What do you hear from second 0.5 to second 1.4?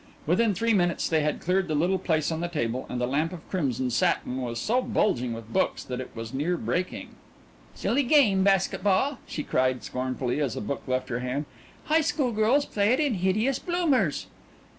three minutes they